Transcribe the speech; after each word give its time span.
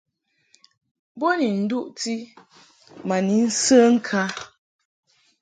Bo 1.19 1.29
ni 1.39 1.47
nduʼti 1.61 2.15
ma 3.07 3.17
ni 3.27 3.35
nsə 3.49 3.77
ŋkǎ. 3.93 4.21